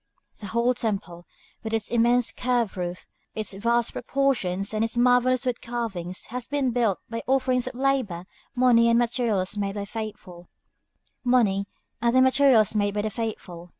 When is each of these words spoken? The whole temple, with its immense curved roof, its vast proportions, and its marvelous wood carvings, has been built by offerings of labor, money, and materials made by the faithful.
The 0.39 0.47
whole 0.47 0.73
temple, 0.73 1.27
with 1.63 1.75
its 1.75 1.91
immense 1.91 2.31
curved 2.31 2.75
roof, 2.75 3.05
its 3.35 3.53
vast 3.53 3.93
proportions, 3.93 4.73
and 4.73 4.83
its 4.83 4.97
marvelous 4.97 5.45
wood 5.45 5.61
carvings, 5.61 6.25
has 6.31 6.47
been 6.47 6.71
built 6.71 6.97
by 7.07 7.21
offerings 7.27 7.67
of 7.67 7.75
labor, 7.75 8.25
money, 8.55 8.89
and 8.89 8.97
materials 8.97 9.57
made 9.57 9.75
by 9.75 9.81
the 9.81 9.85
faithful. 9.85 10.49